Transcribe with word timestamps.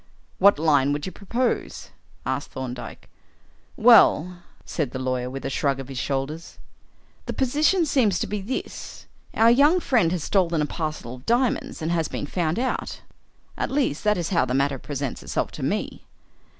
"What 0.39 0.57
line 0.57 0.93
would 0.93 1.05
you 1.05 1.11
propose?" 1.11 1.91
asked 2.25 2.49
Thorndyke. 2.49 3.07
"Well," 3.77 4.41
said 4.65 4.93
the 4.93 4.97
lawyer, 4.97 5.29
with 5.29 5.45
a 5.45 5.49
shrug 5.51 5.79
of 5.79 5.89
his 5.89 5.99
shoulders, 5.99 6.57
"the 7.27 7.33
position 7.33 7.85
seems 7.85 8.17
to 8.17 8.25
be 8.25 8.41
this: 8.41 9.05
our 9.35 9.51
young 9.51 9.79
friend 9.79 10.11
has 10.11 10.23
stolen 10.23 10.59
a 10.59 10.65
parcel 10.65 11.13
of 11.13 11.27
diamonds 11.27 11.83
and 11.83 11.91
has 11.91 12.07
been 12.07 12.25
found 12.25 12.57
out; 12.57 13.01
at 13.55 13.69
least, 13.69 14.03
that 14.03 14.17
is 14.17 14.29
how 14.29 14.43
the 14.43 14.55
matter 14.55 14.79
presents 14.79 15.21
itself 15.21 15.51
to 15.51 15.61
me." 15.61 16.03